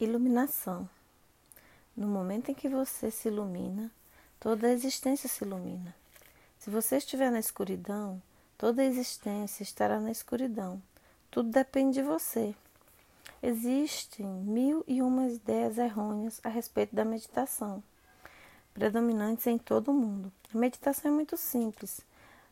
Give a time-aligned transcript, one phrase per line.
[0.00, 0.88] Iluminação.
[1.96, 3.90] No momento em que você se ilumina,
[4.38, 5.92] toda a existência se ilumina.
[6.56, 8.22] Se você estiver na escuridão,
[8.56, 10.80] toda a existência estará na escuridão.
[11.32, 12.54] Tudo depende de você.
[13.42, 17.82] Existem mil e uma ideias errôneas a respeito da meditação,
[18.72, 20.32] predominantes em todo o mundo.
[20.54, 22.02] A meditação é muito simples,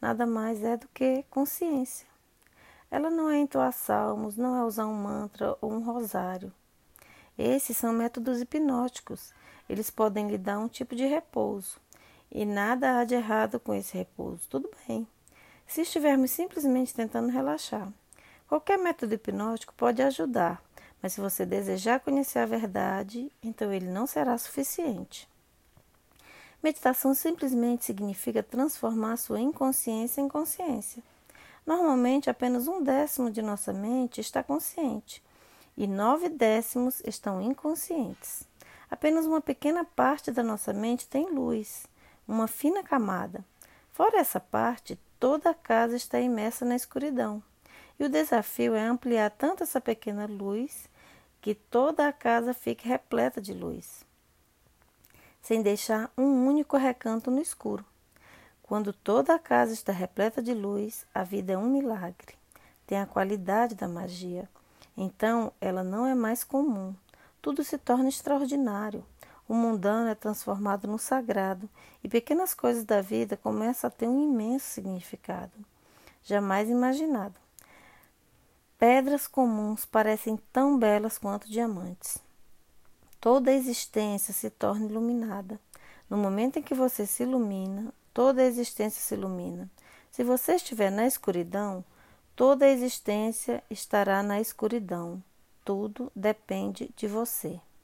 [0.00, 2.08] nada mais é do que consciência.
[2.90, 6.52] Ela não é entoar salmos, não é usar um mantra ou um rosário.
[7.38, 9.32] Esses são métodos hipnóticos.
[9.68, 11.78] Eles podem lhe dar um tipo de repouso.
[12.32, 14.48] E nada há de errado com esse repouso.
[14.50, 15.06] Tudo bem.
[15.64, 17.92] Se estivermos simplesmente tentando relaxar.
[18.48, 20.60] Qualquer método hipnótico pode ajudar,
[21.00, 25.28] mas se você desejar conhecer a verdade, então ele não será suficiente.
[26.60, 31.02] Meditação simplesmente significa transformar sua inconsciência em consciência.
[31.64, 35.22] Normalmente, apenas um décimo de nossa mente está consciente
[35.78, 38.42] e nove décimos estão inconscientes.
[38.90, 41.86] Apenas uma pequena parte da nossa mente tem luz,
[42.26, 43.44] uma fina camada.
[43.92, 47.40] Fora essa parte, toda a casa está imersa na escuridão.
[47.96, 50.90] E o desafio é ampliar tanto essa pequena luz
[51.40, 54.04] que toda a casa fique repleta de luz,
[55.40, 57.84] sem deixar um único recanto no escuro.
[58.64, 62.34] Quando toda a casa está repleta de luz, a vida é um milagre.
[62.84, 64.48] Tem a qualidade da magia.
[65.00, 66.92] Então, ela não é mais comum.
[67.40, 69.04] Tudo se torna extraordinário.
[69.48, 71.70] O mundano é transformado no sagrado
[72.02, 75.52] e pequenas coisas da vida começam a ter um imenso significado,
[76.24, 77.36] jamais imaginado.
[78.76, 82.18] Pedras comuns parecem tão belas quanto diamantes.
[83.20, 85.60] Toda a existência se torna iluminada.
[86.10, 89.70] No momento em que você se ilumina, toda a existência se ilumina.
[90.10, 91.84] Se você estiver na escuridão,
[92.38, 95.20] Toda a existência estará na escuridão.
[95.64, 97.60] Tudo depende de você.